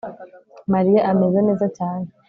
mariya 0.73 1.01
ameze 1.11 1.39
neza 1.47 1.65
cyane 1.77 2.05